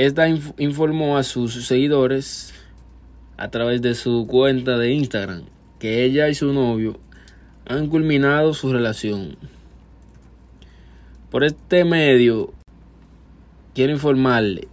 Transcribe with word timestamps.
Esta 0.00 0.30
inf- 0.30 0.54
informó 0.56 1.18
a 1.18 1.22
sus 1.22 1.66
seguidores 1.66 2.54
a 3.36 3.50
través 3.50 3.82
de 3.82 3.94
su 3.94 4.26
cuenta 4.26 4.78
de 4.78 4.94
Instagram 4.94 5.42
que 5.78 6.04
ella 6.04 6.30
y 6.30 6.34
su 6.34 6.54
novio 6.54 6.98
han 7.66 7.88
culminado 7.88 8.54
su 8.54 8.72
relación. 8.72 9.36
Por 11.30 11.44
este 11.44 11.84
medio, 11.84 12.54
quiero 13.74 13.92
informarle 13.92 14.68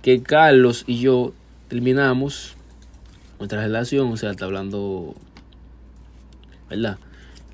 que 0.00 0.22
Carlos 0.22 0.84
y 0.86 1.00
yo 1.00 1.34
terminamos 1.68 2.56
nuestra 3.38 3.60
relación, 3.60 4.10
o 4.10 4.16
sea, 4.16 4.30
está 4.30 4.46
hablando, 4.46 5.14
¿verdad? 6.70 6.98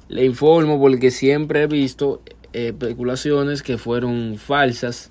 Le 0.09 0.25
informo 0.25 0.79
porque 0.79 1.11
siempre 1.11 1.65
he 1.65 1.67
visto 1.67 2.23
eh, 2.53 2.69
especulaciones 2.69 3.65
que 3.65 3.77
fueron 3.77 4.37
falsas, 4.39 5.11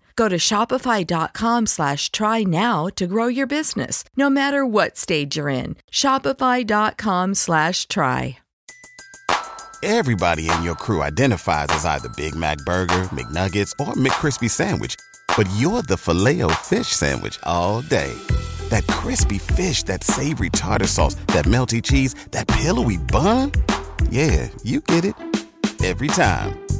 Go 0.15 0.27
to 0.29 0.37
shopify.com 0.37 1.65
slash 1.67 2.11
try 2.11 2.43
now 2.43 2.87
to 2.95 3.07
grow 3.07 3.27
your 3.27 3.47
business, 3.47 4.03
no 4.17 4.29
matter 4.29 4.65
what 4.65 4.97
stage 4.97 5.37
you're 5.37 5.49
in. 5.49 5.75
Shopify.com 5.91 7.35
slash 7.35 7.87
try. 7.87 8.37
Everybody 9.83 10.47
in 10.47 10.61
your 10.61 10.75
crew 10.75 11.01
identifies 11.01 11.69
as 11.71 11.85
either 11.85 12.09
Big 12.09 12.35
Mac 12.35 12.59
Burger, 12.59 13.09
McNuggets, 13.09 13.71
or 13.79 13.93
McCrispy 13.95 14.47
Sandwich. 14.47 14.95
But 15.35 15.49
you're 15.57 15.81
the 15.81 15.97
filet 15.97 16.41
fish 16.61 16.89
Sandwich 16.89 17.39
all 17.43 17.81
day. 17.81 18.13
That 18.69 18.85
crispy 18.85 19.39
fish, 19.39 19.81
that 19.83 20.03
savory 20.03 20.51
tartar 20.51 20.85
sauce, 20.85 21.15
that 21.33 21.45
melty 21.45 21.81
cheese, 21.81 22.13
that 22.29 22.47
pillowy 22.47 22.97
bun. 22.97 23.53
Yeah, 24.11 24.49
you 24.61 24.81
get 24.81 25.03
it. 25.03 25.15
Every 25.83 26.09
time. 26.09 26.60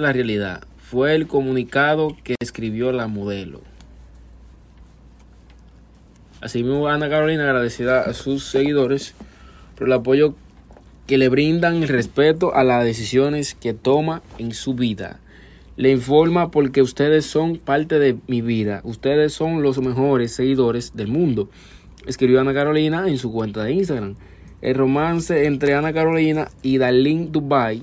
La 0.00 0.12
realidad. 0.12 0.62
Fue 0.78 1.14
el 1.14 1.26
comunicado 1.26 2.16
que 2.24 2.36
escribió 2.40 2.92
la 2.92 3.08
modelo. 3.08 3.60
Asimismo, 6.40 6.88
Ana 6.88 7.10
Carolina 7.10 7.44
agradecida 7.44 8.02
a 8.02 8.14
sus 8.14 8.44
seguidores 8.44 9.14
por 9.76 9.88
el 9.88 9.92
apoyo 9.92 10.34
que 11.06 11.18
le 11.18 11.28
brindan 11.28 11.82
y 11.82 11.86
respeto 11.86 12.54
a 12.54 12.64
las 12.64 12.84
decisiones 12.84 13.54
que 13.54 13.74
toma 13.74 14.22
en 14.38 14.52
su 14.52 14.74
vida. 14.74 15.20
Le 15.76 15.90
informa 15.90 16.50
porque 16.50 16.82
ustedes 16.82 17.26
son 17.26 17.56
parte 17.56 17.98
de 17.98 18.16
mi 18.26 18.40
vida. 18.40 18.80
Ustedes 18.84 19.32
son 19.32 19.62
los 19.62 19.78
mejores 19.78 20.32
seguidores 20.32 20.96
del 20.96 21.08
mundo. 21.08 21.50
Escribió 22.06 22.40
Ana 22.40 22.54
Carolina 22.54 23.08
en 23.08 23.18
su 23.18 23.32
cuenta 23.32 23.64
de 23.64 23.72
Instagram. 23.72 24.16
El 24.60 24.74
romance 24.74 25.46
entre 25.46 25.74
Ana 25.74 25.92
Carolina 25.92 26.48
y 26.62 26.78
Darlene 26.78 27.28
Dubai 27.30 27.82